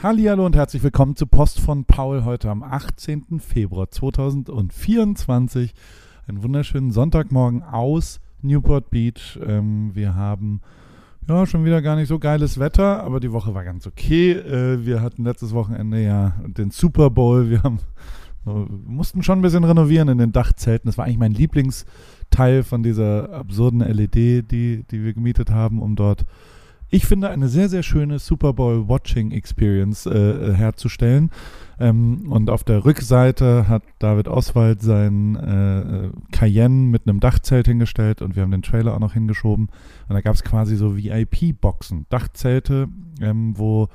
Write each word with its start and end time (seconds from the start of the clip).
Hallo 0.00 0.46
und 0.46 0.54
herzlich 0.54 0.84
willkommen 0.84 1.16
zu 1.16 1.26
Post 1.26 1.58
von 1.58 1.84
Paul 1.84 2.24
heute 2.24 2.50
am 2.50 2.62
18. 2.62 3.40
Februar 3.40 3.90
2024. 3.90 5.74
Einen 6.28 6.44
wunderschönen 6.44 6.92
Sonntagmorgen 6.92 7.64
aus 7.64 8.20
Newport 8.40 8.90
Beach. 8.90 9.40
Ähm, 9.44 9.90
wir 9.96 10.14
haben 10.14 10.60
ja 11.28 11.44
schon 11.46 11.64
wieder 11.64 11.82
gar 11.82 11.96
nicht 11.96 12.06
so 12.06 12.20
geiles 12.20 12.60
Wetter, 12.60 13.02
aber 13.02 13.18
die 13.18 13.32
Woche 13.32 13.54
war 13.54 13.64
ganz 13.64 13.88
okay. 13.88 14.34
Äh, 14.34 14.86
wir 14.86 15.02
hatten 15.02 15.24
letztes 15.24 15.52
Wochenende 15.52 16.00
ja 16.00 16.36
den 16.46 16.70
Super 16.70 17.10
Bowl. 17.10 17.50
Wir 17.50 17.64
haben, 17.64 17.80
äh, 18.46 18.50
mussten 18.86 19.24
schon 19.24 19.40
ein 19.40 19.42
bisschen 19.42 19.64
renovieren 19.64 20.06
in 20.06 20.18
den 20.18 20.30
Dachzelten. 20.30 20.88
Das 20.88 20.96
war 20.96 21.06
eigentlich 21.06 21.18
mein 21.18 21.34
Lieblingsteil 21.34 22.62
von 22.62 22.84
dieser 22.84 23.32
absurden 23.32 23.80
LED, 23.80 24.14
die, 24.14 24.84
die 24.88 25.02
wir 25.02 25.12
gemietet 25.12 25.50
haben, 25.50 25.82
um 25.82 25.96
dort 25.96 26.24
ich 26.90 27.06
finde, 27.06 27.28
eine 27.28 27.48
sehr, 27.48 27.68
sehr 27.68 27.82
schöne 27.82 28.18
Super 28.18 28.54
Bowl 28.54 28.88
Watching 28.88 29.30
Experience 29.30 30.06
äh, 30.06 30.18
äh, 30.18 30.54
herzustellen. 30.54 31.30
Ähm, 31.78 32.30
und 32.30 32.48
auf 32.48 32.64
der 32.64 32.84
Rückseite 32.84 33.68
hat 33.68 33.82
David 33.98 34.26
Oswald 34.26 34.80
sein 34.80 35.36
äh, 35.36 36.10
Cayenne 36.32 36.88
mit 36.88 37.06
einem 37.06 37.20
Dachzelt 37.20 37.66
hingestellt 37.66 38.22
und 38.22 38.36
wir 38.36 38.42
haben 38.42 38.50
den 38.50 38.62
Trailer 38.62 38.94
auch 38.94 39.00
noch 39.00 39.12
hingeschoben. 39.12 39.68
Und 40.08 40.14
da 40.14 40.20
gab 40.22 40.34
es 40.34 40.42
quasi 40.42 40.76
so 40.76 40.96
VIP-Boxen, 40.96 42.06
Dachzelte, 42.08 42.88
ähm, 43.20 43.58
wo 43.58 43.88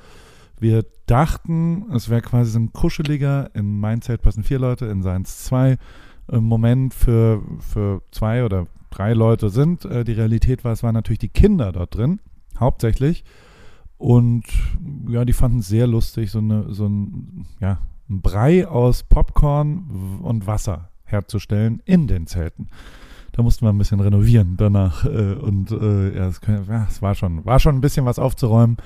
wir 0.60 0.84
dachten, 1.06 1.86
es 1.92 2.08
wäre 2.08 2.22
quasi 2.22 2.52
so 2.52 2.60
ein 2.60 2.72
kuscheliger, 2.72 3.50
in 3.54 3.80
mein 3.80 4.02
Zelt 4.02 4.22
passen 4.22 4.44
vier 4.44 4.60
Leute, 4.60 4.86
in 4.86 5.02
seins 5.02 5.44
zwei, 5.44 5.78
äh, 6.30 6.38
Moment 6.38 6.94
für, 6.94 7.42
für 7.58 8.02
zwei 8.12 8.44
oder 8.44 8.68
drei 8.90 9.14
Leute 9.14 9.50
sind. 9.50 9.84
Äh, 9.84 10.04
die 10.04 10.12
Realität 10.12 10.64
war, 10.64 10.72
es 10.72 10.84
waren 10.84 10.94
natürlich 10.94 11.18
die 11.18 11.28
Kinder 11.28 11.72
dort 11.72 11.96
drin 11.96 12.20
hauptsächlich. 12.58 13.24
Und 13.96 14.44
ja, 15.08 15.24
die 15.24 15.32
fanden 15.32 15.60
es 15.60 15.68
sehr 15.68 15.86
lustig, 15.86 16.30
so, 16.30 16.38
eine, 16.38 16.72
so 16.72 16.86
ein, 16.86 17.46
ja, 17.60 17.78
ein 18.08 18.20
Brei 18.20 18.66
aus 18.66 19.02
Popcorn 19.02 20.20
und 20.22 20.46
Wasser 20.46 20.90
herzustellen 21.04 21.80
in 21.84 22.06
den 22.06 22.26
Zelten. 22.26 22.68
Da 23.32 23.42
mussten 23.42 23.66
wir 23.66 23.72
ein 23.72 23.78
bisschen 23.78 24.00
renovieren 24.00 24.56
danach. 24.56 25.04
Äh, 25.04 25.34
und 25.34 25.70
äh, 25.70 26.16
ja, 26.16 26.28
es, 26.28 26.40
ja, 26.46 26.86
war, 27.00 27.14
schon, 27.14 27.44
war 27.44 27.58
schon 27.58 27.76
ein 27.76 27.80
bisschen 27.80 28.04
was 28.04 28.18
aufzuräumen. 28.18 28.76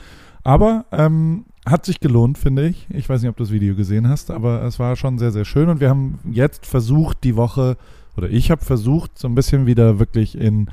Aber 0.42 0.86
ähm, 0.92 1.44
hat 1.66 1.84
sich 1.84 2.00
gelohnt, 2.00 2.38
finde 2.38 2.66
ich. 2.66 2.86
Ich 2.90 3.08
weiß 3.08 3.20
nicht, 3.20 3.28
ob 3.28 3.36
du 3.36 3.42
das 3.42 3.52
Video 3.52 3.74
gesehen 3.74 4.08
hast, 4.08 4.30
aber 4.30 4.62
es 4.62 4.78
war 4.78 4.96
schon 4.96 5.18
sehr, 5.18 5.32
sehr 5.32 5.44
schön. 5.44 5.68
Und 5.68 5.80
wir 5.80 5.90
haben 5.90 6.18
jetzt 6.30 6.64
versucht, 6.64 7.24
die 7.24 7.36
Woche, 7.36 7.76
oder 8.16 8.30
ich 8.30 8.50
habe 8.50 8.64
versucht, 8.64 9.18
so 9.18 9.28
ein 9.28 9.34
bisschen 9.34 9.66
wieder 9.66 9.98
wirklich 9.98 10.38
in 10.38 10.70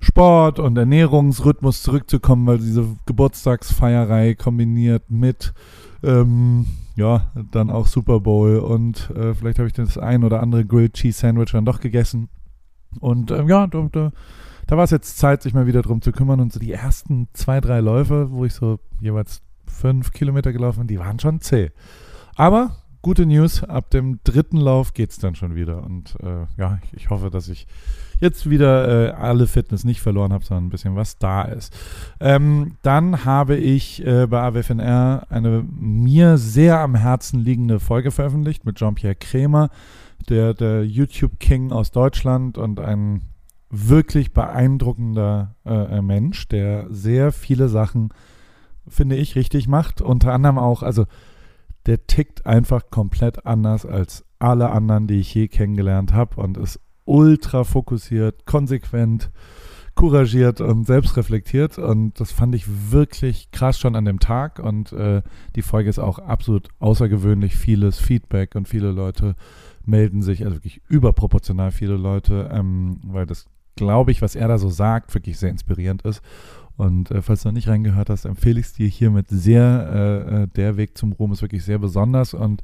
Sport 0.00 0.58
und 0.58 0.76
Ernährungsrhythmus 0.76 1.82
zurückzukommen, 1.82 2.46
weil 2.46 2.58
diese 2.58 2.86
Geburtstagsfeierei 3.06 4.34
kombiniert 4.34 5.10
mit 5.10 5.52
ähm, 6.02 6.66
ja, 6.96 7.30
dann 7.52 7.70
auch 7.70 7.86
Super 7.86 8.20
Bowl 8.20 8.58
und 8.58 9.10
äh, 9.10 9.34
vielleicht 9.34 9.58
habe 9.58 9.68
ich 9.68 9.74
das 9.74 9.98
ein 9.98 10.24
oder 10.24 10.42
andere 10.42 10.64
Grilled 10.64 10.94
Cheese 10.94 11.18
Sandwich 11.18 11.52
dann 11.52 11.64
doch 11.64 11.80
gegessen. 11.80 12.28
Und 12.98 13.30
ähm, 13.30 13.48
ja, 13.48 13.66
da, 13.66 13.88
da, 13.90 14.12
da 14.66 14.76
war 14.76 14.84
es 14.84 14.90
jetzt 14.90 15.18
Zeit, 15.18 15.42
sich 15.42 15.54
mal 15.54 15.66
wieder 15.66 15.82
drum 15.82 16.02
zu 16.02 16.12
kümmern. 16.12 16.40
Und 16.40 16.52
so 16.52 16.60
die 16.60 16.72
ersten 16.72 17.28
zwei, 17.32 17.60
drei 17.60 17.80
Läufe, 17.80 18.30
wo 18.32 18.44
ich 18.44 18.54
so 18.54 18.80
jeweils 19.00 19.42
fünf 19.66 20.12
Kilometer 20.12 20.52
gelaufen 20.52 20.80
bin, 20.80 20.88
die 20.88 20.98
waren 20.98 21.18
schon 21.18 21.40
zäh. 21.40 21.70
Aber 22.34 22.76
gute 23.02 23.26
News, 23.26 23.64
ab 23.64 23.90
dem 23.90 24.20
dritten 24.24 24.56
Lauf 24.56 24.94
geht 24.94 25.10
es 25.10 25.18
dann 25.18 25.34
schon 25.34 25.54
wieder. 25.54 25.82
Und 25.82 26.16
äh, 26.22 26.46
ja, 26.56 26.78
ich, 26.84 27.02
ich 27.02 27.10
hoffe, 27.10 27.30
dass 27.30 27.48
ich 27.48 27.66
jetzt 28.20 28.48
wieder 28.50 29.08
äh, 29.08 29.10
alle 29.12 29.46
Fitness 29.46 29.84
nicht 29.84 30.00
verloren 30.00 30.32
habe, 30.32 30.44
sondern 30.44 30.66
ein 30.66 30.70
bisschen 30.70 30.96
was 30.96 31.18
da 31.18 31.42
ist. 31.42 31.74
Ähm, 32.20 32.76
dann 32.82 33.24
habe 33.24 33.56
ich 33.56 34.04
äh, 34.06 34.26
bei 34.26 34.40
AWFNR 34.42 35.26
eine 35.30 35.64
mir 35.70 36.36
sehr 36.36 36.80
am 36.80 36.94
Herzen 36.94 37.40
liegende 37.40 37.80
Folge 37.80 38.10
veröffentlicht 38.10 38.64
mit 38.64 38.76
Jean-Pierre 38.76 39.14
Krämer, 39.14 39.70
der, 40.28 40.54
der 40.54 40.84
YouTube-King 40.84 41.72
aus 41.72 41.90
Deutschland 41.90 42.58
und 42.58 42.78
ein 42.78 43.22
wirklich 43.70 44.32
beeindruckender 44.32 45.54
äh, 45.64 45.98
äh, 45.98 46.02
Mensch, 46.02 46.48
der 46.48 46.86
sehr 46.90 47.32
viele 47.32 47.68
Sachen, 47.68 48.10
finde 48.86 49.16
ich, 49.16 49.36
richtig 49.36 49.68
macht. 49.68 50.02
Unter 50.02 50.32
anderem 50.32 50.58
auch, 50.58 50.82
also 50.82 51.06
der 51.90 52.06
tickt 52.06 52.46
einfach 52.46 52.88
komplett 52.90 53.46
anders 53.46 53.84
als 53.84 54.24
alle 54.38 54.70
anderen, 54.70 55.08
die 55.08 55.18
ich 55.18 55.34
je 55.34 55.48
kennengelernt 55.48 56.12
habe 56.12 56.40
und 56.40 56.56
ist 56.56 56.78
ultra 57.04 57.64
fokussiert, 57.64 58.46
konsequent, 58.46 59.32
couragiert 59.96 60.60
und 60.60 60.86
selbstreflektiert. 60.86 61.78
Und 61.78 62.20
das 62.20 62.30
fand 62.30 62.54
ich 62.54 62.92
wirklich 62.92 63.50
krass 63.50 63.80
schon 63.80 63.96
an 63.96 64.04
dem 64.04 64.20
Tag. 64.20 64.60
Und 64.60 64.92
äh, 64.92 65.22
die 65.56 65.62
Folge 65.62 65.90
ist 65.90 65.98
auch 65.98 66.20
absolut 66.20 66.68
außergewöhnlich. 66.78 67.56
Vieles 67.56 67.98
Feedback 67.98 68.54
und 68.54 68.68
viele 68.68 68.92
Leute 68.92 69.34
melden 69.84 70.22
sich, 70.22 70.44
also 70.44 70.58
wirklich 70.58 70.80
überproportional 70.88 71.72
viele 71.72 71.96
Leute, 71.96 72.50
ähm, 72.52 73.00
weil 73.02 73.26
das, 73.26 73.46
glaube 73.74 74.12
ich, 74.12 74.22
was 74.22 74.36
er 74.36 74.46
da 74.46 74.58
so 74.58 74.68
sagt, 74.68 75.12
wirklich 75.12 75.40
sehr 75.40 75.50
inspirierend 75.50 76.02
ist. 76.02 76.22
Und 76.76 77.10
äh, 77.10 77.22
falls 77.22 77.42
du 77.42 77.48
noch 77.48 77.54
nicht 77.54 77.68
reingehört 77.68 78.10
hast, 78.10 78.24
empfehle 78.24 78.60
ich 78.60 78.66
es 78.66 78.72
dir 78.72 78.88
hiermit 78.88 79.26
sehr. 79.28 79.90
Äh, 79.92 80.42
äh, 80.42 80.46
der 80.48 80.76
Weg 80.76 80.96
zum 80.96 81.12
Ruhm 81.12 81.32
ist 81.32 81.42
wirklich 81.42 81.64
sehr 81.64 81.78
besonders 81.78 82.34
und 82.34 82.62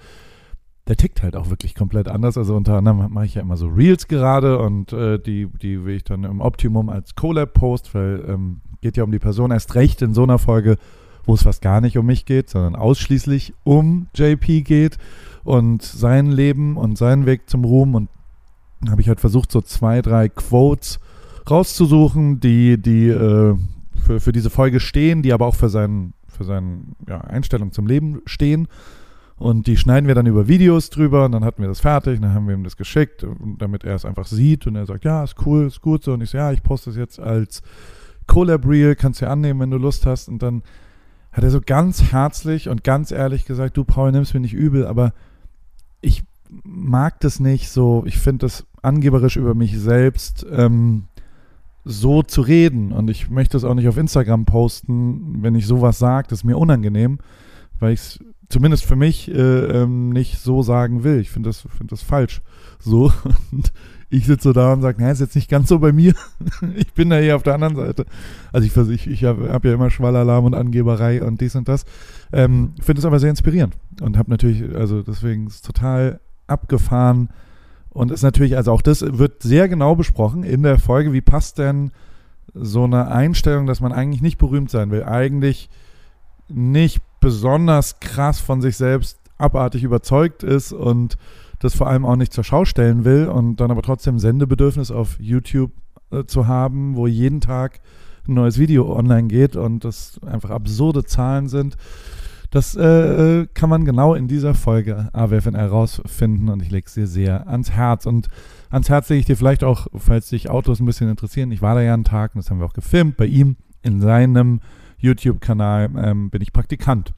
der 0.89 0.97
tickt 0.97 1.23
halt 1.23 1.37
auch 1.37 1.51
wirklich 1.51 1.75
komplett 1.75 2.09
anders. 2.09 2.39
Also 2.39 2.55
unter 2.55 2.77
anderem 2.77 3.13
mache 3.13 3.27
ich 3.27 3.35
ja 3.35 3.43
immer 3.43 3.57
so 3.57 3.67
Reels 3.67 4.09
gerade 4.09 4.59
und 4.59 4.93
äh, 4.93 5.19
die, 5.19 5.49
die 5.61 5.85
will 5.85 5.97
ich 5.97 6.05
dann 6.05 6.25
im 6.25 6.41
Optimum 6.41 6.89
als 6.89 7.15
Collab-Post, 7.15 7.95
weil 7.95 8.25
ähm, 8.29 8.61
geht 8.81 8.97
ja 8.97 9.05
um 9.05 9.11
die 9.11 9.19
Person 9.19 9.51
erst 9.51 9.75
recht 9.75 10.01
in 10.03 10.15
so 10.15 10.23
einer 10.23 10.39
Folge, 10.39 10.77
wo 11.25 11.35
es 11.35 11.43
fast 11.43 11.61
gar 11.61 11.81
nicht 11.81 11.99
um 11.99 12.07
mich 12.07 12.25
geht, 12.25 12.49
sondern 12.49 12.77
ausschließlich 12.77 13.55
um 13.65 14.07
JP 14.15 14.63
geht 14.63 14.99
und 15.43 15.83
sein 15.83 16.31
Leben 16.31 16.77
und 16.77 16.97
seinen 16.97 17.27
Weg 17.27 17.51
zum 17.51 17.65
Ruhm. 17.65 17.97
Und 17.97 18.09
habe 18.89 19.01
ich 19.01 19.09
halt 19.09 19.21
versucht, 19.21 19.51
so 19.51 19.61
zwei, 19.61 20.03
drei 20.03 20.29
Quotes 20.29 21.01
rauszusuchen, 21.51 22.39
die, 22.41 22.81
die 22.81 23.09
äh, 23.09 23.57
für, 24.07 24.21
für 24.21 24.33
diese 24.33 24.51
Folge 24.51 24.81
stehen, 24.81 25.23
die 25.23 25.33
aber 25.33 25.47
auch 25.47 25.55
für 25.55 25.69
seinen, 25.69 26.15
für 26.29 26.45
seine 26.45 26.83
ja, 27.09 27.21
Einstellung 27.21 27.73
zum 27.73 27.87
Leben 27.87 28.23
stehen. 28.25 28.69
Und 29.39 29.67
die 29.67 29.77
schneiden 29.77 30.07
wir 30.07 30.15
dann 30.15 30.27
über 30.27 30.49
Videos 30.49 30.89
drüber 30.89 31.27
und 31.27 31.33
dann 31.33 31.45
hatten 31.45 31.61
wir 31.61 31.69
das 31.69 31.81
fertig, 31.81 32.21
dann 32.21 32.33
haben 32.33 32.49
wir 32.49 32.55
ihm 32.55 32.65
das 32.65 32.79
geschickt, 32.79 33.27
damit 33.59 33.85
er 33.85 33.95
es 33.95 34.07
einfach 34.07 34.27
sieht 34.27 34.67
und 34.67 34.77
er 34.77 34.87
sagt, 34.87 35.05
ja, 35.05 35.23
ist 35.23 35.37
cool, 35.45 35.67
ist 35.67 35.83
gut 35.83 36.03
so. 36.03 36.15
Und 36.15 36.23
ich 36.23 36.31
so, 36.31 36.39
ja, 36.39 36.53
ich 36.53 36.63
poste 36.63 36.89
es 36.89 36.97
jetzt 36.97 37.21
als 37.21 37.61
Collab 38.27 38.67
Reel, 38.67 38.95
kannst 38.95 39.21
du 39.21 39.27
ja 39.27 39.33
annehmen, 39.33 39.61
wenn 39.61 39.71
du 39.71 39.77
Lust 39.77 40.07
hast. 40.07 40.29
Und 40.29 40.43
dann 40.43 40.63
hat 41.33 41.45
er 41.45 41.51
so 41.51 41.61
ganz 41.61 42.13
herzlich 42.13 42.71
und 42.71 42.83
ganz 42.83 43.11
ehrlich 43.11 43.45
gesagt, 43.45 43.77
du 43.77 43.85
Paul, 43.85 44.11
nimmst 44.11 44.33
mir 44.33 44.41
nicht 44.41 44.55
übel, 44.55 44.87
aber 44.87 45.13
ich 46.01 46.25
mag 46.65 47.21
das 47.21 47.41
nicht 47.41 47.69
so, 47.69 48.05
ich 48.07 48.19
finde 48.19 48.47
das 48.47 48.65
angeberisch 48.81 49.37
über 49.37 49.55
mich 49.55 49.79
selbst 49.79 50.47
ähm, 50.51 51.09
so 51.89 52.23
zu 52.23 52.43
reden. 52.43 52.93
Und 52.93 53.09
ich 53.09 53.31
möchte 53.31 53.57
es 53.57 53.65
auch 53.65 53.75
nicht 53.75 53.89
auf 53.89 53.97
Instagram 53.97 54.45
posten, 54.45 55.43
wenn 55.43 55.55
ich 55.55 55.67
sowas 55.67 55.99
sage, 55.99 56.27
das 56.29 56.41
ist 56.41 56.45
mir 56.45 56.59
unangenehm, 56.59 57.19
weil 57.79 57.93
ich 57.93 58.01
es 58.01 58.19
zumindest 58.49 58.85
für 58.85 58.97
mich 58.97 59.31
äh, 59.31 59.83
ähm, 59.83 60.11
nicht 60.11 60.39
so 60.39 60.63
sagen 60.63 61.05
will. 61.05 61.21
Ich 61.21 61.31
finde 61.31 61.49
das, 61.49 61.67
find 61.77 61.93
das 61.93 62.03
falsch. 62.03 62.43
So. 62.81 63.13
Und 63.53 63.73
ich 64.09 64.27
sitze 64.27 64.49
so 64.49 64.53
da 64.53 64.73
und 64.73 64.83
sage, 64.83 65.01
naja, 65.01 65.13
ist 65.13 65.21
jetzt 65.21 65.35
nicht 65.35 65.51
ganz 65.51 65.69
so 65.69 65.81
bei 65.81 65.91
mir. 65.91 66.15
ich 66.77 66.93
bin 66.95 67.11
da 67.11 67.19
eher 67.19 67.35
auf 67.35 67.43
der 67.43 67.55
anderen 67.55 67.75
Seite. 67.75 68.07
Also 68.53 68.67
ich, 68.67 68.77
ich, 68.95 69.11
ich 69.11 69.25
habe 69.25 69.53
hab 69.53 69.65
ja 69.65 69.75
immer 69.75 69.91
Schwallalarm 69.91 70.45
und 70.45 70.55
Angeberei 70.55 71.23
und 71.25 71.41
dies 71.41 71.57
und 71.57 71.67
das. 71.69 71.85
Ähm, 72.33 72.75
finde 72.81 73.01
es 73.01 73.05
aber 73.05 73.19
sehr 73.19 73.31
inspirierend 73.31 73.77
und 74.01 74.17
habe 74.17 74.31
natürlich, 74.31 74.63
also 74.77 75.03
deswegen 75.03 75.49
ist 75.49 75.67
total 75.67 76.21
abgefahren 76.47 77.31
und 77.97 78.11
ist 78.11 78.23
natürlich, 78.23 78.59
also 78.59 78.73
auch 78.73 78.83
das 78.83 79.01
wird 79.01 79.43
sehr 79.43 79.69
genau 79.69 79.97
besprochen 79.97 80.43
in 80.43 80.63
der 80.63 80.79
Folge, 80.79 81.15
wie 81.15 81.23
passt 81.23 81.57
denn 81.57 81.93
so 82.53 82.85
eine 82.85 83.09
Einstellung, 83.09 83.67
dass 83.67 83.81
man 83.81 83.93
eigentlich 83.93 84.21
nicht 84.21 84.37
berühmt 84.37 84.71
sein 84.71 84.91
will, 84.91 85.05
eigentlich 85.05 85.71
nicht 86.49 87.01
besonders 87.21 87.99
krass 88.01 88.39
von 88.39 88.61
sich 88.61 88.77
selbst 88.77 89.19
abartig 89.39 89.83
überzeugt 89.83 90.43
ist 90.43 90.73
und 90.73 91.17
das 91.59 91.75
vor 91.75 91.87
allem 91.87 92.05
auch 92.05 92.17
nicht 92.17 92.35
zur 92.35 92.45
Schau 92.45 92.67
stellen 92.67 93.07
will 93.07 93.29
und 93.29 93.57
dann 93.57 93.71
aber 93.71 93.81
trotzdem 93.81 94.19
Sendebedürfnis 94.19 94.91
auf 94.91 95.19
YouTube 95.19 95.73
äh, 96.11 96.25
zu 96.25 96.47
haben, 96.47 96.97
wo 96.97 97.07
jeden 97.07 97.41
Tag 97.41 97.81
ein 98.29 98.35
neues 98.35 98.59
Video 98.59 98.95
online 98.95 99.29
geht 99.29 99.57
und 99.57 99.85
das 99.85 100.21
einfach 100.23 100.51
absurde 100.51 101.05
Zahlen 101.05 101.49
sind. 101.49 101.79
Das 102.51 102.77
äh, 102.77 102.83
äh 102.83 103.47
kann 103.55 103.71
man 103.71 103.85
genau 103.85 104.15
in 104.15 104.29
dieser 104.29 104.55
Folge 104.55 105.09
AWFN 105.13 105.55
herausfinden 105.55 106.49
und 106.49 106.63
ich 106.63 106.71
lege 106.71 106.87
es 106.87 106.95
dir 106.95 107.07
sehr 107.07 107.49
ans 107.49 107.71
Herz. 107.71 108.07
Und 108.07 108.29
ans 108.71 108.89
Herz 108.89 109.09
lege 109.09 109.21
ich 109.21 109.27
dir 109.27 109.37
vielleicht 109.37 109.65
auch, 109.65 109.87
falls 109.95 110.29
dich 110.29 110.51
Autos 110.51 110.81
ein 110.81 110.87
bisschen 110.87 111.11
interessieren. 111.11 111.51
Ich 111.51 111.63
war 111.63 111.75
da 111.75 111.83
ja 111.83 111.95
einen 111.95 112.05
Tag 112.05 112.35
und 112.35 112.43
das 112.43 112.51
haben 112.51 112.59
wir 112.59 112.67
auch 112.67 112.73
gefilmt 112.73 113.17
bei 113.17 113.27
ihm 113.27 113.57
in 113.83 114.01
seinem 114.01 114.61
YouTube-Kanal 114.99 115.91
ähm, 115.97 116.31
bin 116.31 116.43
ich 116.43 116.53
Praktikant. 116.53 117.13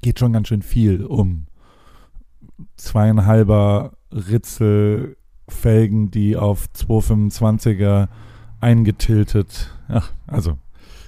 Geht 0.00 0.18
schon 0.18 0.32
ganz 0.32 0.48
schön 0.48 0.62
viel 0.62 1.04
um 1.04 1.46
zweieinhalber 2.76 3.92
Ritzelfelgen, 4.12 6.10
die 6.10 6.36
auf 6.36 6.66
225er 6.76 8.08
eingetiltet. 8.60 9.76
Ach, 9.88 10.12
also 10.26 10.58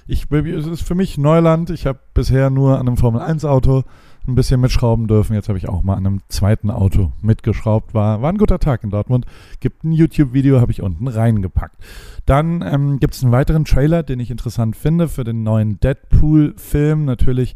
ich, 0.07 0.31
es 0.31 0.67
ist 0.67 0.83
für 0.83 0.95
mich 0.95 1.17
Neuland. 1.17 1.69
Ich 1.69 1.85
habe 1.85 1.99
bisher 2.13 2.49
nur 2.49 2.79
an 2.79 2.87
einem 2.87 2.97
Formel-1-Auto 2.97 3.83
ein 4.27 4.35
bisschen 4.35 4.61
mitschrauben 4.61 5.07
dürfen. 5.07 5.33
Jetzt 5.33 5.49
habe 5.49 5.57
ich 5.57 5.69
auch 5.69 5.83
mal 5.83 5.95
an 5.95 6.05
einem 6.05 6.21
zweiten 6.29 6.71
Auto 6.71 7.11
mitgeschraubt. 7.21 7.93
War, 7.93 8.21
war 8.21 8.31
ein 8.31 8.37
guter 8.37 8.59
Tag 8.59 8.83
in 8.83 8.89
Dortmund. 8.89 9.25
Gibt 9.59 9.83
ein 9.83 9.91
YouTube-Video, 9.91 10.61
habe 10.61 10.71
ich 10.71 10.81
unten 10.81 11.07
reingepackt. 11.07 11.77
Dann 12.25 12.61
ähm, 12.61 12.99
gibt 12.99 13.15
es 13.15 13.23
einen 13.23 13.31
weiteren 13.31 13.65
Trailer, 13.65 14.03
den 14.03 14.19
ich 14.19 14.31
interessant 14.31 14.75
finde 14.75 15.07
für 15.07 15.23
den 15.23 15.43
neuen 15.43 15.79
Deadpool-Film. 15.79 17.05
Natürlich 17.05 17.55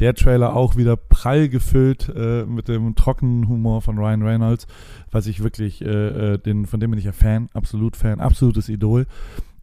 der 0.00 0.14
Trailer 0.14 0.56
auch 0.56 0.76
wieder 0.76 0.96
prall 0.96 1.48
gefüllt 1.48 2.12
äh, 2.14 2.44
mit 2.44 2.68
dem 2.68 2.94
trockenen 2.96 3.48
Humor 3.48 3.80
von 3.80 3.98
Ryan 3.98 4.22
Reynolds, 4.22 4.66
was 5.12 5.26
ich 5.28 5.42
wirklich, 5.42 5.82
äh, 5.82 6.34
äh 6.34 6.38
den, 6.38 6.66
von 6.66 6.80
dem 6.80 6.90
bin 6.90 6.98
ich 6.98 7.04
ja 7.04 7.12
Fan, 7.12 7.48
absolut 7.54 7.96
Fan, 7.96 8.20
absolutes 8.20 8.68
Idol. 8.68 9.06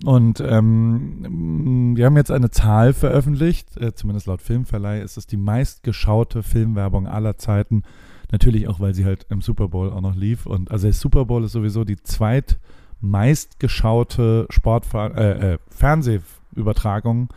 Und 0.04 0.40
ähm, 0.40 1.96
wir 1.96 2.08
haben 2.08 2.18
jetzt 2.18 2.32
eine 2.32 2.50
Zahl 2.50 2.94
veröffentlicht, 2.94 3.78
äh, 3.78 3.94
zumindest 3.94 4.26
laut 4.26 4.42
Filmverleih 4.42 5.02
ist 5.02 5.18
es 5.18 5.28
die 5.28 5.38
meistgeschaute 5.38 6.42
Filmwerbung 6.42 7.06
aller 7.08 7.38
Zeiten. 7.38 7.84
Natürlich 8.32 8.68
auch, 8.68 8.80
weil 8.80 8.96
sie 8.96 9.06
halt 9.06 9.28
im 9.30 9.42
Super 9.42 9.68
Bowl 9.68 9.92
auch 9.92 10.02
noch 10.02 10.16
lief. 10.16 10.48
Und 10.48 10.72
also 10.72 10.88
der 10.88 10.94
Super 10.94 11.26
Bowl 11.26 11.44
ist 11.44 11.52
sowieso 11.52 11.84
die 11.84 12.02
zweitmeistgeschaute 12.02 14.48
Sportfer 14.50 15.16
äh, 15.16 15.54
äh, 15.54 15.60
Fernsehübertragung 15.70 17.30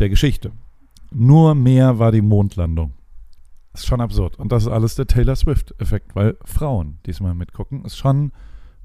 der 0.00 0.08
Geschichte. 0.08 0.50
Nur 1.12 1.54
mehr 1.54 2.00
war 2.00 2.10
die 2.10 2.22
Mondlandung. 2.22 2.94
Ist 3.72 3.86
schon 3.86 4.00
absurd. 4.00 4.36
Und 4.38 4.50
das 4.50 4.64
ist 4.64 4.70
alles 4.70 4.96
der 4.96 5.06
Taylor 5.06 5.36
Swift-Effekt, 5.36 6.16
weil 6.16 6.36
Frauen 6.44 6.98
diesmal 7.06 7.34
mitgucken. 7.34 7.84
Ist 7.84 7.98
schon 7.98 8.32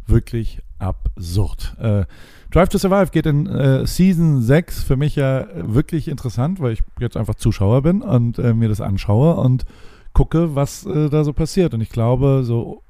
wirklich 0.10 0.62
absurd. 0.80 1.76
Äh, 1.80 2.06
Drive 2.52 2.70
to 2.70 2.78
Survive 2.78 3.12
geht 3.12 3.26
in 3.26 3.46
äh, 3.48 3.86
Season 3.86 4.42
6 4.42 4.84
für 4.84 4.96
mich 4.96 5.16
ja 5.16 5.48
wirklich 5.54 6.08
interessant, 6.08 6.60
weil 6.60 6.74
ich 6.74 6.84
jetzt 7.00 7.18
einfach 7.18 7.36
Zuschauer 7.36 7.84
bin 7.84 8.02
und 8.02 8.40
äh, 8.40 8.54
mir 8.54 8.70
das 8.70 8.82
anschaue 8.82 9.36
und 9.36 9.66
gucke, 10.14 10.56
was 10.56 10.86
äh, 10.86 11.10
da 11.10 11.24
so 11.24 11.34
passiert. 11.34 11.74
Und 11.74 11.82
ich 11.82 11.90
glaube, 11.90 12.42
so 12.44 12.82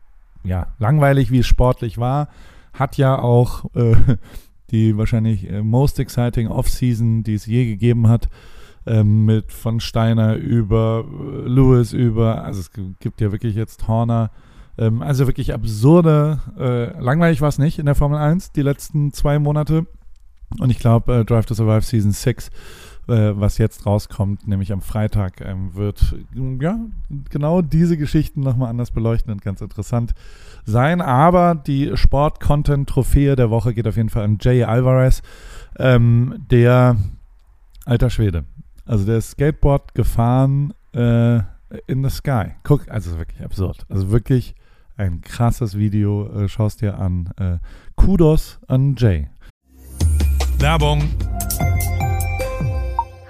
ja, 0.43 0.67
langweilig 0.79 1.31
wie 1.31 1.39
es 1.39 1.47
sportlich 1.47 1.97
war, 1.97 2.29
hat 2.73 2.97
ja 2.97 3.19
auch 3.19 3.65
äh, 3.75 3.95
die 4.71 4.97
wahrscheinlich 4.97 5.49
äh, 5.49 5.61
most 5.61 5.99
exciting 5.99 6.47
Off-Season, 6.47 7.23
die 7.23 7.33
es 7.33 7.45
je 7.45 7.65
gegeben 7.65 8.07
hat, 8.07 8.29
ähm, 8.85 9.25
mit 9.25 9.51
von 9.51 9.79
Steiner 9.79 10.35
über 10.35 11.03
Lewis 11.45 11.91
über, 11.93 12.43
also 12.43 12.61
es 12.61 12.71
gibt 12.99 13.19
ja 13.19 13.31
wirklich 13.31 13.55
jetzt 13.55 13.87
Horner, 13.87 14.31
ähm, 14.79 15.01
also 15.01 15.27
wirklich 15.27 15.53
absurde, 15.53 16.39
äh, 16.57 16.99
langweilig 16.99 17.41
war 17.41 17.49
es 17.49 17.59
nicht 17.59 17.79
in 17.79 17.85
der 17.85 17.95
Formel 17.95 18.17
1 18.17 18.53
die 18.53 18.61
letzten 18.61 19.13
zwei 19.13 19.37
Monate 19.37 19.85
und 20.59 20.69
ich 20.69 20.79
glaube 20.79 21.19
äh, 21.19 21.25
Drive 21.25 21.45
to 21.45 21.53
Survive 21.53 21.81
Season 21.81 22.11
6 22.11 22.49
äh, 23.09 23.39
was 23.39 23.57
jetzt 23.57 23.85
rauskommt, 23.85 24.47
nämlich 24.47 24.71
am 24.71 24.81
Freitag, 24.81 25.41
ähm, 25.41 25.73
wird 25.73 26.15
ja 26.61 26.77
genau 27.29 27.61
diese 27.61 27.97
Geschichten 27.97 28.41
nochmal 28.41 28.69
anders 28.69 28.91
beleuchten 28.91 29.31
und 29.31 29.41
ganz 29.41 29.61
interessant 29.61 30.13
sein. 30.65 31.01
Aber 31.01 31.55
die 31.55 31.91
Sport-Content-Trophäe 31.95 33.35
der 33.35 33.49
Woche 33.49 33.73
geht 33.73 33.87
auf 33.87 33.97
jeden 33.97 34.09
Fall 34.09 34.23
an 34.23 34.37
Jay 34.39 34.63
Alvarez, 34.63 35.23
ähm, 35.77 36.45
der 36.51 36.97
alter 37.85 38.09
Schwede. 38.11 38.45
Also 38.85 39.05
der 39.05 39.17
ist 39.17 39.31
Skateboard 39.31 39.95
gefahren 39.95 40.73
äh, 40.93 41.39
in 41.87 42.03
the 42.03 42.09
sky. 42.09 42.51
Guck, 42.63 42.89
also 42.89 43.17
wirklich 43.17 43.43
absurd. 43.43 43.85
Also 43.89 44.11
wirklich 44.11 44.55
ein 44.99 45.21
krasses 45.21 45.77
Video. 45.77 46.29
Äh, 46.43 46.49
schaust 46.49 46.81
dir 46.81 46.99
an. 46.99 47.31
Äh, 47.39 47.57
Kudos 47.95 48.59
an 48.67 48.95
Jay. 48.97 49.29
Werbung. 50.57 51.09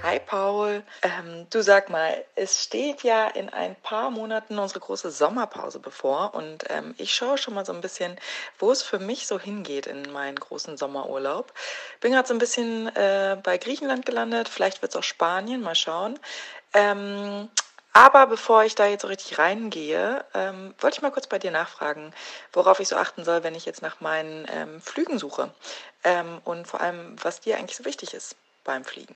Hi 0.01 0.19
Paul, 0.25 0.81
ähm, 1.04 1.45
du 1.51 1.62
sag 1.62 1.92
mal, 1.92 2.25
es 2.36 2.63
steht 2.63 3.04
ja 3.04 3.27
in 3.27 3.50
ein 3.50 3.75
paar 3.75 4.10
Monaten 4.10 4.57
unsere 4.57 4.80
große 4.80 5.12
Sommerpause 5.12 5.77
bevor 5.80 6.33
und 6.33 6.63
ähm, 6.69 6.95
ich 6.98 7.13
schaue 7.13 7.38
schon 7.38 7.54
mal 7.54 7.66
so 7.66 7.74
ein 7.74 7.81
bisschen, 7.81 8.15
wo 8.57 8.72
es 8.72 8.81
für 8.81 8.98
mich 8.98 9.27
so 9.27 9.39
hingeht 9.39 9.86
in 9.86 10.12
meinen 10.12 10.38
großen 10.38 10.77
Sommerurlaub. 10.77 11.54
Bin 12.00 12.13
gerade 12.13 12.27
so 12.27 12.33
ein 12.33 12.39
bisschen 12.39 12.88
äh, 12.95 13.38
bei 13.44 13.60
Griechenland 13.60 14.07
gelandet, 14.07 14.50
vielleicht 14.50 14.81
wird 14.81 14.94
es 14.94 14.95
auch 14.95 15.04
Spanien, 15.04 15.62
mal 15.62 15.75
schauen. 15.75 16.18
Ähm, 16.74 17.50
aber 17.94 18.27
bevor 18.27 18.63
ich 18.63 18.75
da 18.75 18.86
jetzt 18.86 19.01
so 19.01 19.07
richtig 19.07 19.38
reingehe, 19.39 20.25
ähm, 20.33 20.74
wollte 20.80 20.97
ich 20.97 21.01
mal 21.01 21.12
kurz 21.12 21.27
bei 21.27 21.39
dir 21.39 21.51
nachfragen, 21.51 22.13
worauf 22.53 22.80
ich 22.80 22.88
so 22.88 22.95
achten 22.95 23.24
soll, 23.24 23.44
wenn 23.44 23.56
ich 23.56 23.65
jetzt 23.65 23.81
nach 23.81 24.00
meinen 24.01 24.47
ähm, 24.51 24.81
Flügen 24.81 25.18
suche 25.19 25.51
ähm, 26.03 26.39
und 26.45 26.68
vor 26.68 26.81
allem, 26.81 27.15
was 27.21 27.41
dir 27.41 27.57
eigentlich 27.57 27.77
so 27.77 27.86
wichtig 27.86 28.13
ist 28.13 28.36
beim 28.63 28.83
Fliegen. 28.86 29.15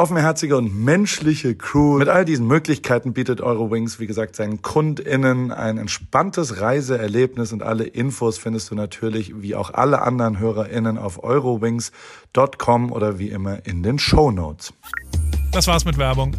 offenherzige 0.01 0.57
und 0.57 0.75
menschliche 0.75 1.53
Crew 1.53 1.99
mit 1.99 2.09
all 2.09 2.25
diesen 2.25 2.47
Möglichkeiten 2.47 3.13
bietet 3.13 3.39
Eurowings, 3.39 3.99
wie 3.99 4.07
gesagt, 4.07 4.35
seinen 4.35 4.63
KundInnen 4.63 5.51
ein 5.51 5.77
entspanntes 5.77 6.59
Reiseerlebnis 6.59 7.53
und 7.53 7.61
alle 7.61 7.83
Infos 7.83 8.39
findest 8.39 8.71
du 8.71 8.75
natürlich, 8.75 9.43
wie 9.43 9.53
auch 9.53 9.71
alle 9.75 10.01
anderen 10.01 10.39
HörerInnen, 10.39 10.97
auf 10.97 11.23
eurowings.com 11.23 12.91
oder 12.91 13.19
wie 13.19 13.29
immer 13.29 13.63
in 13.67 13.83
den 13.83 13.99
Show 13.99 14.31
Notes. 14.31 14.73
Das 15.51 15.67
war's 15.67 15.85
mit 15.85 15.99
Werbung 15.99 16.35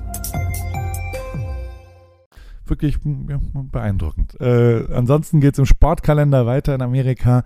wirklich 2.72 2.98
ja, 3.28 3.38
beeindruckend. 3.52 4.40
Äh, 4.40 4.86
ansonsten 4.92 5.40
geht 5.40 5.52
es 5.52 5.58
im 5.58 5.66
Sportkalender 5.66 6.46
weiter 6.46 6.74
in 6.74 6.80
Amerika. 6.80 7.44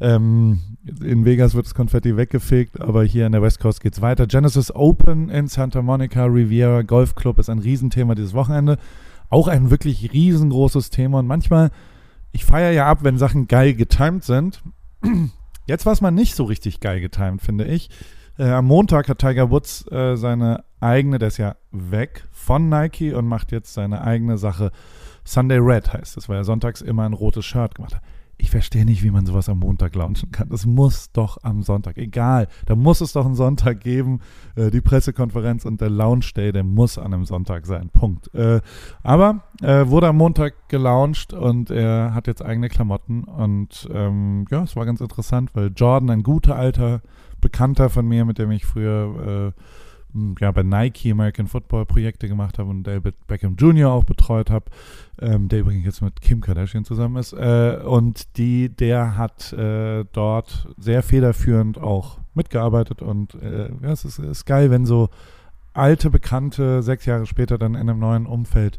Ähm, 0.00 0.60
in 1.02 1.24
Vegas 1.24 1.54
wird 1.54 1.64
das 1.64 1.74
Konfetti 1.74 2.16
weggefegt, 2.16 2.80
aber 2.80 3.02
hier 3.02 3.24
an 3.24 3.32
der 3.32 3.40
West 3.40 3.58
Coast 3.58 3.80
geht 3.80 3.94
es 3.94 4.02
weiter. 4.02 4.26
Genesis 4.26 4.70
Open 4.74 5.30
in 5.30 5.48
Santa 5.48 5.80
Monica 5.80 6.26
Riviera 6.26 6.82
Golf 6.82 7.14
Club 7.14 7.38
ist 7.38 7.48
ein 7.48 7.58
Riesenthema 7.58 8.14
dieses 8.14 8.34
Wochenende. 8.34 8.76
Auch 9.30 9.48
ein 9.48 9.70
wirklich 9.70 10.12
riesengroßes 10.12 10.90
Thema 10.90 11.18
und 11.20 11.26
manchmal, 11.26 11.70
ich 12.32 12.44
feiere 12.44 12.72
ja 12.72 12.86
ab, 12.86 12.98
wenn 13.02 13.16
Sachen 13.16 13.48
geil 13.48 13.74
getimed 13.74 14.24
sind. 14.24 14.62
Jetzt 15.66 15.86
war 15.86 15.94
es 15.94 16.02
mal 16.02 16.10
nicht 16.10 16.36
so 16.36 16.44
richtig 16.44 16.80
geil 16.80 17.00
getimed, 17.00 17.40
finde 17.40 17.64
ich. 17.64 17.88
Äh, 18.38 18.50
am 18.50 18.66
Montag 18.66 19.08
hat 19.08 19.18
Tiger 19.18 19.50
Woods 19.50 19.90
äh, 19.90 20.16
seine 20.16 20.64
eigene, 20.80 21.18
der 21.18 21.28
ist 21.28 21.38
ja 21.38 21.56
weg 21.72 22.24
von 22.32 22.68
Nike 22.68 23.14
und 23.14 23.26
macht 23.26 23.50
jetzt 23.50 23.72
seine 23.72 24.02
eigene 24.02 24.36
Sache. 24.36 24.72
Sunday 25.24 25.58
Red 25.58 25.92
heißt 25.92 26.16
es, 26.16 26.28
weil 26.28 26.36
er 26.36 26.44
sonntags 26.44 26.82
immer 26.82 27.04
ein 27.04 27.14
rotes 27.14 27.44
Shirt 27.44 27.74
gemacht 27.74 27.94
hat. 27.94 28.02
Ich 28.38 28.50
verstehe 28.50 28.84
nicht, 28.84 29.02
wie 29.02 29.10
man 29.10 29.24
sowas 29.24 29.48
am 29.48 29.60
Montag 29.60 29.94
launchen 29.94 30.30
kann. 30.30 30.50
Das 30.50 30.66
muss 30.66 31.10
doch 31.10 31.38
am 31.42 31.62
Sonntag, 31.62 31.96
egal. 31.96 32.48
Da 32.66 32.76
muss 32.76 33.00
es 33.00 33.14
doch 33.14 33.24
einen 33.24 33.34
Sonntag 33.34 33.80
geben. 33.80 34.20
Äh, 34.56 34.70
die 34.70 34.82
Pressekonferenz 34.82 35.64
und 35.64 35.80
der 35.80 35.88
Launch 35.88 36.34
Day, 36.34 36.52
der 36.52 36.62
muss 36.62 36.98
an 36.98 37.14
einem 37.14 37.24
Sonntag 37.24 37.64
sein. 37.64 37.88
Punkt. 37.88 38.32
Äh, 38.34 38.60
aber 39.02 39.44
äh, 39.62 39.86
wurde 39.86 40.08
am 40.08 40.18
Montag 40.18 40.68
gelauncht 40.68 41.32
und 41.32 41.70
er 41.70 42.12
hat 42.12 42.26
jetzt 42.26 42.44
eigene 42.44 42.68
Klamotten. 42.68 43.24
Und 43.24 43.88
ähm, 43.90 44.44
ja, 44.50 44.64
es 44.64 44.76
war 44.76 44.84
ganz 44.84 45.00
interessant, 45.00 45.50
weil 45.54 45.72
Jordan, 45.74 46.10
ein 46.10 46.22
guter 46.22 46.56
alter 46.56 47.00
Bekannter 47.56 47.88
von 47.88 48.06
mir, 48.06 48.26
mit 48.26 48.36
dem 48.36 48.50
ich 48.50 48.66
früher 48.66 49.54
äh, 50.14 50.42
ja, 50.42 50.52
bei 50.52 50.62
Nike 50.62 51.10
American 51.10 51.46
Football 51.46 51.86
Projekte 51.86 52.28
gemacht 52.28 52.58
habe 52.58 52.68
und 52.68 52.82
David 52.82 53.14
Beckham 53.26 53.56
Jr. 53.56 53.90
auch 53.90 54.04
betreut 54.04 54.50
habe, 54.50 54.66
ähm, 55.22 55.48
der 55.48 55.60
übrigens 55.60 55.86
jetzt 55.86 56.02
mit 56.02 56.20
Kim 56.20 56.42
Kardashian 56.42 56.84
zusammen 56.84 57.16
ist. 57.16 57.32
Äh, 57.32 57.78
und 57.82 58.36
die, 58.36 58.68
der 58.68 59.16
hat 59.16 59.54
äh, 59.54 60.04
dort 60.12 60.68
sehr 60.76 61.02
federführend 61.02 61.78
auch 61.78 62.18
mitgearbeitet 62.34 63.00
und 63.00 63.34
äh, 63.36 63.70
ja, 63.82 63.90
es 63.90 64.04
ist, 64.04 64.18
ist 64.18 64.44
geil, 64.44 64.70
wenn 64.70 64.84
so 64.84 65.08
alte 65.72 66.10
Bekannte 66.10 66.82
sechs 66.82 67.06
Jahre 67.06 67.24
später 67.24 67.56
dann 67.56 67.74
in 67.74 67.88
einem 67.88 67.98
neuen 67.98 68.26
Umfeld 68.26 68.78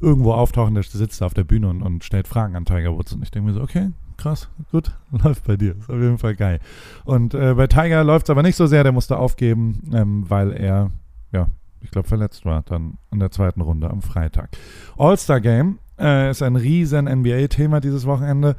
irgendwo 0.00 0.32
auftauchen, 0.32 0.72
der 0.72 0.82
sitzt 0.82 1.20
da 1.20 1.26
auf 1.26 1.34
der 1.34 1.44
Bühne 1.44 1.68
und, 1.68 1.82
und 1.82 2.04
stellt 2.04 2.26
Fragen 2.26 2.56
an 2.56 2.64
Tiger 2.64 2.94
Woods. 2.94 3.12
Und 3.12 3.22
ich 3.22 3.30
denke 3.30 3.48
mir 3.48 3.54
so, 3.54 3.60
okay, 3.60 3.90
krass, 4.24 4.48
gut, 4.72 4.90
läuft 5.22 5.44
bei 5.44 5.56
dir. 5.56 5.76
Ist 5.76 5.90
auf 5.90 6.00
jeden 6.00 6.16
Fall 6.16 6.34
geil. 6.34 6.58
Und 7.04 7.34
äh, 7.34 7.54
bei 7.54 7.66
Tiger 7.66 8.02
läuft 8.04 8.26
es 8.26 8.30
aber 8.30 8.42
nicht 8.42 8.56
so 8.56 8.66
sehr, 8.66 8.82
der 8.82 8.92
musste 8.92 9.18
aufgeben, 9.18 9.90
ähm, 9.92 10.24
weil 10.28 10.52
er, 10.52 10.90
ja, 11.30 11.48
ich 11.82 11.90
glaube, 11.90 12.08
verletzt 12.08 12.46
war 12.46 12.62
dann 12.62 12.96
in 13.12 13.20
der 13.20 13.30
zweiten 13.30 13.60
Runde 13.60 13.90
am 13.90 14.00
Freitag. 14.00 14.48
All-Star 14.96 15.42
Game 15.42 15.78
äh, 15.98 16.30
ist 16.30 16.42
ein 16.42 16.56
riesen 16.56 17.04
NBA-Thema 17.04 17.80
dieses 17.80 18.06
Wochenende. 18.06 18.56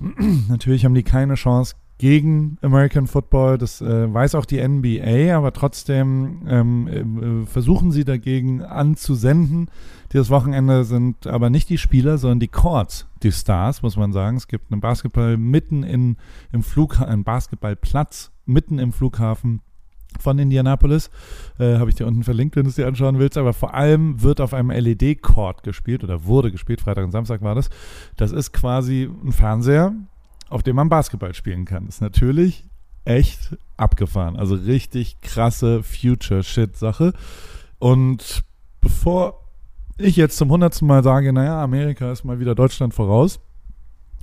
Natürlich 0.48 0.84
haben 0.84 0.94
die 0.94 1.04
keine 1.04 1.34
Chance 1.34 1.76
gegen 1.98 2.58
American 2.62 3.06
Football. 3.06 3.58
Das 3.58 3.80
äh, 3.80 4.12
weiß 4.12 4.36
auch 4.36 4.44
die 4.44 4.66
NBA, 4.66 5.36
aber 5.36 5.52
trotzdem 5.52 6.46
ähm, 6.48 7.42
äh, 7.42 7.46
versuchen 7.46 7.90
sie 7.90 8.04
dagegen 8.04 8.62
anzusenden. 8.62 9.68
Dieses 10.12 10.30
Wochenende 10.30 10.84
sind 10.84 11.26
aber 11.26 11.50
nicht 11.50 11.68
die 11.68 11.78
Spieler, 11.78 12.16
sondern 12.16 12.40
die 12.40 12.48
Courts, 12.48 13.06
die 13.22 13.32
Stars, 13.32 13.82
muss 13.82 13.96
man 13.96 14.12
sagen. 14.12 14.36
Es 14.36 14.48
gibt 14.48 14.72
einen 14.72 14.80
Basketball 14.80 15.36
mitten 15.36 15.82
in, 15.82 16.16
im 16.52 16.62
Flughafen, 16.62 17.08
einen 17.08 17.24
Basketballplatz 17.24 18.30
mitten 18.46 18.78
im 18.78 18.92
Flughafen 18.92 19.60
von 20.18 20.38
Indianapolis. 20.38 21.10
Äh, 21.58 21.78
Habe 21.78 21.90
ich 21.90 21.96
dir 21.96 22.06
unten 22.06 22.22
verlinkt, 22.22 22.56
wenn 22.56 22.64
du 22.64 22.70
es 22.70 22.76
dir 22.76 22.86
anschauen 22.86 23.18
willst. 23.18 23.36
Aber 23.36 23.52
vor 23.52 23.74
allem 23.74 24.22
wird 24.22 24.40
auf 24.40 24.54
einem 24.54 24.70
LED-Court 24.70 25.62
gespielt 25.62 26.04
oder 26.04 26.24
wurde 26.24 26.50
gespielt, 26.50 26.80
Freitag 26.80 27.04
und 27.04 27.10
Samstag 27.10 27.42
war 27.42 27.54
das. 27.54 27.68
Das 28.16 28.32
ist 28.32 28.52
quasi 28.52 29.10
ein 29.24 29.32
Fernseher, 29.32 29.92
auf 30.48 30.62
dem 30.62 30.76
man 30.76 30.88
Basketball 30.88 31.34
spielen 31.34 31.64
kann. 31.64 31.86
Ist 31.86 32.00
natürlich 32.00 32.64
echt 33.04 33.56
abgefahren. 33.76 34.36
Also 34.36 34.54
richtig 34.54 35.20
krasse 35.20 35.82
Future-Shit-Sache. 35.82 37.12
Und 37.78 38.42
bevor 38.80 39.44
ich 39.96 40.16
jetzt 40.16 40.36
zum 40.36 40.50
hundertsten 40.50 40.86
Mal 40.86 41.02
sage, 41.02 41.32
naja, 41.32 41.62
Amerika 41.62 42.12
ist 42.12 42.24
mal 42.24 42.38
wieder 42.38 42.54
Deutschland 42.54 42.94
voraus, 42.94 43.40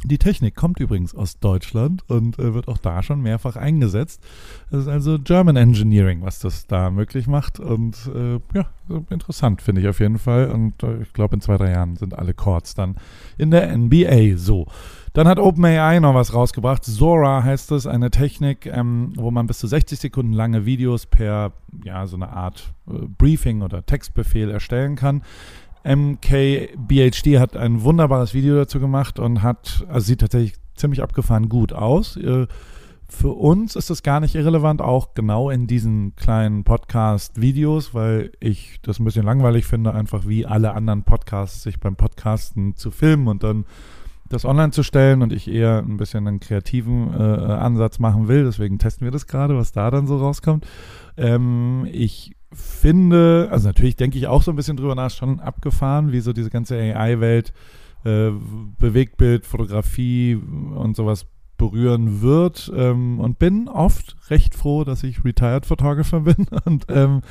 die 0.04 0.18
Technik 0.18 0.56
kommt 0.56 0.80
übrigens 0.80 1.16
aus 1.16 1.40
Deutschland 1.40 2.04
und 2.10 2.38
äh, 2.38 2.54
wird 2.54 2.68
auch 2.68 2.78
da 2.78 3.02
schon 3.02 3.22
mehrfach 3.22 3.56
eingesetzt. 3.56 4.22
Es 4.70 4.80
ist 4.80 4.88
also 4.88 5.18
German 5.20 5.56
Engineering, 5.56 6.22
was 6.22 6.40
das 6.40 6.68
da 6.68 6.90
möglich 6.92 7.28
macht. 7.28 7.60
Und 7.60 8.10
äh, 8.14 8.40
ja, 8.54 8.68
interessant 9.10 9.62
finde 9.62 9.82
ich 9.82 9.88
auf 9.88 10.00
jeden 10.00 10.20
Fall. 10.20 10.50
Und 10.52 10.84
äh, 10.84 11.02
ich 11.02 11.14
glaube, 11.14 11.36
in 11.36 11.42
zwei, 11.42 11.58
drei 11.58 11.72
Jahren 11.72 11.96
sind 11.96 12.18
alle 12.18 12.34
Chords 12.34 12.75
dann 12.75 12.96
in 13.38 13.52
der 13.52 13.75
NBA 13.75 14.38
so. 14.38 14.68
Dann 15.14 15.30
hat 15.30 15.40
OpenAI 15.40 16.02
noch 16.02 16.14
was 16.14 16.34
rausgebracht. 16.34 16.84
Zora 16.84 17.42
heißt 17.42 17.72
es, 17.72 17.88
eine 17.88 18.12
Technik, 18.12 18.66
ähm, 18.66 19.14
wo 19.16 19.32
man 19.32 19.48
bis 19.48 19.60
zu 19.60 19.68
60 19.68 19.98
Sekunden 19.98 20.34
lange 20.34 20.66
Videos 20.66 21.06
per, 21.06 21.54
ja, 21.86 22.06
so 22.06 22.18
eine 22.18 22.34
Art 22.34 22.74
äh, 22.90 23.08
Briefing 23.18 23.62
oder 23.62 23.86
Textbefehl 23.86 24.52
erstellen 24.52 24.98
kann. 24.98 25.24
MKBHD 25.86 27.39
hat 27.39 27.56
ein 27.56 27.84
wunderbares 27.84 28.34
Video 28.34 28.56
dazu 28.56 28.80
gemacht 28.80 29.20
und 29.20 29.44
hat, 29.44 29.86
also 29.88 30.08
sieht 30.08 30.22
tatsächlich 30.22 30.56
ziemlich 30.75 31.04
abgefahren 31.04 31.48
gut 31.48 31.74
aus. 31.74 32.18
Äh, 32.18 32.48
für 33.08 33.30
uns 33.30 33.75
ist 33.75 33.92
das 33.92 34.01
gar 34.01 34.20
nicht 34.20 34.34
irrelevant, 34.34 34.82
auch 34.82 35.13
genau 35.13 35.51
in 35.51 35.68
diesen 35.68 36.15
kleinen 36.15 36.63
Podcast-Videos, 36.63 37.94
weil 37.94 38.32
ich 38.39 38.80
das 38.82 39.00
ein 39.00 39.06
bisschen 39.06 39.25
langweilig 39.25 39.65
finde, 39.65 39.94
einfach 39.94 40.27
wie 40.27 40.48
alle 40.48 40.74
anderen 40.74 41.04
Podcasts 41.04 41.62
sich 41.62 41.80
beim 41.80 41.96
Podcasten 41.96 42.75
zu 42.75 42.89
filmen 42.89 43.27
und 43.27 43.44
dann 43.44 43.65
das 44.27 44.44
online 44.44 44.72
zu 44.72 44.82
stellen 44.82 45.22
und 45.22 45.32
ich 45.32 45.48
eher 45.48 45.84
ein 45.86 45.98
bisschen 45.98 46.27
einen 46.27 46.39
kreativen 46.39 47.13
äh, 47.13 47.22
Ansatz 47.22 48.00
machen 48.00 48.27
will. 48.27 48.44
Deswegen 48.44 48.80
testen 48.80 49.06
wir 49.06 49.12
das 49.12 49.27
gerade, 49.27 49.56
was 49.56 49.72
da 49.72 49.92
dann 49.92 50.08
so 50.08 50.18
rauskommt. 50.18 50.65
Ähm, 51.15 51.88
ich 51.92 52.35
finde, 52.55 53.50
also 53.51 53.67
natürlich 53.67 53.95
denke 53.95 54.17
ich 54.17 54.27
auch 54.27 54.41
so 54.41 54.51
ein 54.51 54.55
bisschen 54.55 54.77
drüber 54.77 54.95
nach, 54.95 55.12
schon 55.12 55.39
abgefahren, 55.39 56.12
wie 56.12 56.19
so 56.19 56.33
diese 56.33 56.50
ganze 56.50 56.75
AI-Welt, 56.75 57.53
äh, 58.03 58.31
Bewegtbild, 58.79 59.45
Fotografie 59.45 60.35
und 60.35 60.95
sowas 60.95 61.25
berühren 61.57 62.21
wird. 62.21 62.71
Ähm, 62.75 63.19
und 63.19 63.39
bin 63.39 63.67
oft 63.67 64.15
recht 64.29 64.55
froh, 64.55 64.83
dass 64.83 65.03
ich 65.03 65.24
Retired 65.24 65.65
Photographer 65.65 66.19
bin. 66.21 66.47
Und 66.65 66.85
ähm, 66.89 67.21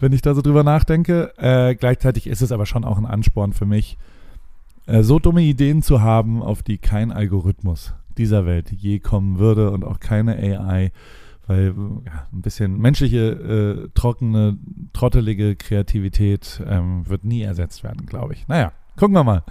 wenn 0.00 0.12
ich 0.12 0.22
da 0.22 0.34
so 0.34 0.42
drüber 0.42 0.64
nachdenke, 0.64 1.32
äh, 1.38 1.74
gleichzeitig 1.74 2.26
ist 2.26 2.42
es 2.42 2.52
aber 2.52 2.66
schon 2.66 2.84
auch 2.84 2.98
ein 2.98 3.06
Ansporn 3.06 3.52
für 3.52 3.66
mich, 3.66 3.96
äh, 4.86 5.02
so 5.02 5.18
dumme 5.18 5.42
Ideen 5.42 5.82
zu 5.82 6.02
haben, 6.02 6.42
auf 6.42 6.62
die 6.62 6.78
kein 6.78 7.12
Algorithmus 7.12 7.94
dieser 8.18 8.46
Welt 8.46 8.70
je 8.70 9.00
kommen 9.00 9.38
würde 9.38 9.70
und 9.70 9.84
auch 9.84 9.98
keine 9.98 10.36
AI 10.36 10.92
weil 11.46 11.74
ja, 12.06 12.26
ein 12.32 12.42
bisschen 12.42 12.78
menschliche, 12.78 13.86
äh, 13.86 13.88
trockene, 13.94 14.58
trottelige 14.92 15.56
Kreativität 15.56 16.62
ähm, 16.66 17.08
wird 17.08 17.24
nie 17.24 17.42
ersetzt 17.42 17.84
werden, 17.84 18.06
glaube 18.06 18.34
ich. 18.34 18.48
Naja, 18.48 18.72
gucken 18.96 19.14
wir 19.14 19.24
mal. 19.24 19.42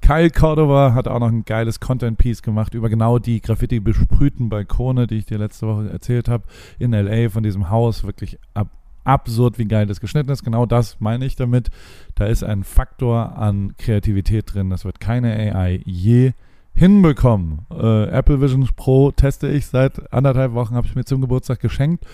Kyle 0.00 0.30
Cordova 0.30 0.94
hat 0.94 1.08
auch 1.08 1.20
noch 1.20 1.28
ein 1.28 1.44
geiles 1.44 1.80
Content-Piece 1.80 2.42
gemacht 2.42 2.74
über 2.74 2.88
genau 2.88 3.18
die 3.18 3.40
Graffiti-besprühten 3.40 4.48
Balkone, 4.48 5.06
die 5.06 5.16
ich 5.16 5.26
dir 5.26 5.38
letzte 5.38 5.66
Woche 5.66 5.90
erzählt 5.90 6.28
habe, 6.28 6.44
in 6.78 6.92
L.A. 6.92 7.28
von 7.28 7.42
diesem 7.42 7.68
Haus. 7.68 8.04
Wirklich 8.04 8.38
ab, 8.54 8.68
absurd, 9.04 9.58
wie 9.58 9.66
geil 9.66 9.86
das 9.86 10.00
geschnitten 10.00 10.30
ist. 10.30 10.44
Genau 10.44 10.66
das 10.66 11.00
meine 11.00 11.26
ich 11.26 11.36
damit. 11.36 11.70
Da 12.14 12.26
ist 12.26 12.42
ein 12.42 12.64
Faktor 12.64 13.36
an 13.36 13.74
Kreativität 13.76 14.54
drin. 14.54 14.70
Das 14.70 14.84
wird 14.84 15.00
keine 15.00 15.32
AI 15.34 15.82
je 15.84 16.32
hinbekommen. 16.74 17.66
Äh, 17.70 18.04
Apple 18.08 18.40
Vision 18.40 18.68
Pro 18.76 19.10
teste 19.10 19.48
ich 19.48 19.66
seit 19.66 20.12
anderthalb 20.12 20.52
Wochen, 20.54 20.74
habe 20.74 20.86
ich 20.86 20.94
mir 20.94 21.04
zum 21.04 21.20
Geburtstag 21.20 21.60
geschenkt. 21.60 22.04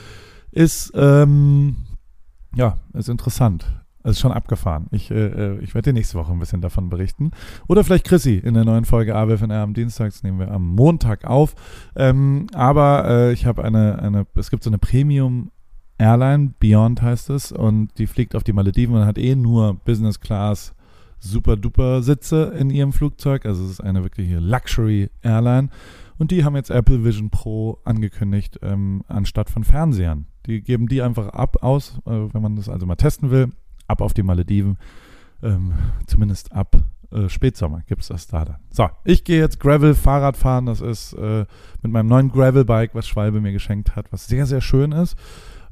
Ist, 0.51 0.93
ähm, 0.95 1.77
ja, 2.55 2.79
ist 2.95 3.09
interessant. 3.09 3.67
Es 4.03 4.13
ist 4.13 4.21
schon 4.21 4.33
abgefahren. 4.33 4.87
Ich, 4.93 5.11
äh, 5.11 5.15
äh 5.15 5.59
ich 5.59 5.75
werde 5.75 5.91
dir 5.91 5.95
nächste 5.95 6.17
Woche 6.17 6.33
ein 6.33 6.39
bisschen 6.39 6.61
davon 6.61 6.89
berichten. 6.89 7.33
Oder 7.67 7.83
vielleicht 7.83 8.07
Chrissy 8.07 8.37
in 8.37 8.55
der 8.55 8.65
neuen 8.65 8.85
Folge 8.85 9.17
AWFNR 9.17 9.63
am 9.63 9.75
Dienstag. 9.75 10.13
Das 10.13 10.23
nehmen 10.23 10.39
wir 10.39 10.53
am 10.53 10.67
Montag 10.67 11.25
auf. 11.25 11.55
Ähm, 11.97 12.47
aber 12.55 13.05
äh, 13.09 13.33
ich 13.33 13.47
habe 13.47 13.65
eine, 13.65 13.99
eine, 14.01 14.27
es 14.37 14.51
gibt 14.51 14.63
so 14.63 14.71
eine 14.71 14.79
Premium 14.79 15.51
Airline, 15.99 16.53
Beyond 16.61 17.03
heißt 17.03 17.31
es, 17.31 17.53
und 17.53 17.99
die 17.99 18.07
fliegt 18.07 18.37
auf 18.37 18.45
die 18.45 18.53
Malediven 18.53 18.95
und 18.97 19.07
hat 19.07 19.19
eh 19.19 19.35
nur 19.35 19.75
Business 19.75 20.21
Class 20.21 20.75
super 21.18 21.56
duper 21.56 22.02
Sitze 22.02 22.54
in 22.58 22.70
ihrem 22.70 22.92
Flugzeug. 22.92 23.46
Also 23.46 23.64
es 23.64 23.73
ist 23.73 23.80
eine 23.80 24.02
wirkliche 24.02 24.38
Luxury 24.38 25.11
Airline. 25.23 25.68
Und 26.18 26.30
die 26.30 26.44
haben 26.44 26.56
jetzt 26.56 26.70
Apple 26.70 27.04
Vision 27.04 27.30
Pro 27.30 27.78
angekündigt, 27.85 28.58
ähm, 28.62 29.02
anstatt 29.06 29.50
von 29.50 29.64
Fernsehern. 29.64 30.26
Die 30.46 30.62
geben 30.62 30.87
die 30.88 31.02
einfach 31.02 31.28
ab 31.28 31.62
aus, 31.62 31.99
äh, 32.06 32.11
wenn 32.11 32.42
man 32.42 32.56
das 32.56 32.68
also 32.68 32.87
mal 32.87 32.96
testen 32.96 33.30
will, 33.30 33.50
ab 33.87 34.00
auf 34.00 34.14
die 34.14 34.23
Malediven. 34.23 34.78
Ähm, 35.42 35.73
zumindest 36.06 36.52
ab 36.52 36.76
äh, 37.11 37.28
Spätsommer 37.28 37.82
gibt 37.87 38.02
es 38.02 38.08
das 38.08 38.26
da 38.26 38.44
dann. 38.44 38.56
So, 38.70 38.88
ich 39.04 39.25
gehe 39.25 39.38
jetzt 39.38 39.61
Gravel-Fahrrad 39.61 40.37
fahren. 40.37 40.66
Das 40.66 40.80
ist 40.80 41.12
äh, 41.14 41.44
mit 41.82 41.92
meinem 41.92 42.08
neuen 42.08 42.30
Gravel-Bike, 42.30 42.94
was 42.94 43.06
Schwalbe 43.06 43.40
mir 43.40 43.52
geschenkt 43.52 43.96
hat, 43.96 44.12
was 44.12 44.26
sehr, 44.26 44.46
sehr 44.46 44.61
schön 44.61 44.92
ist. 44.92 45.16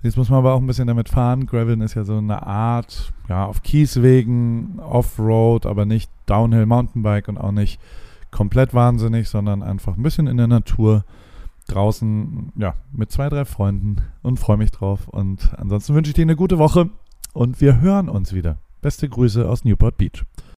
Jetzt 0.05 0.19
muss 0.19 0.29
man 0.29 0.41
aber 0.41 0.53
auch 0.53 0.61
ein 0.61 0.67
bisschen 0.67 0.87
damit 0.87 1.09
fahren. 1.09 1.47
Graveln 1.47 1.81
ist 1.81 1.95
ja 1.95 2.05
so 2.05 2.19
eine 2.19 2.47
Art, 2.47 3.15
ja, 3.31 3.47
auf 3.47 3.63
Kieswegen, 3.63 4.79
Offroad, 4.79 5.65
aber 5.65 5.87
nicht 5.87 6.11
Downhill 6.27 6.67
Mountainbike 6.67 7.29
und 7.29 7.39
auch 7.39 7.53
nicht 7.53 7.81
komplett 8.31 8.75
wahnsinnig, 8.75 9.31
sondern 9.31 9.63
einfach 9.63 9.97
ein 9.97 10.03
bisschen 10.03 10.27
in 10.27 10.37
der 10.37 10.47
Natur 10.47 11.05
draußen, 11.69 12.53
ja, 12.57 12.75
mit 12.93 13.13
zwei, 13.13 13.31
drei 13.31 13.47
Freunden 13.47 14.03
und 14.23 14.39
freue 14.39 14.59
mich 14.59 14.73
drauf. 14.73 15.09
Und 15.09 15.55
ansonsten 15.57 15.95
wünsche 15.95 16.11
ich 16.11 16.15
dir 16.15 16.23
eine 16.23 16.37
gute 16.37 16.59
Woche 16.59 16.91
und 17.33 17.63
wir 17.63 17.81
hören 17.81 18.11
uns 18.11 18.35
wieder. 18.35 18.59
Beste 18.83 19.09
Grüße 19.09 19.49
aus 19.49 19.65
Newport 19.65 19.97
Beach. 19.97 20.23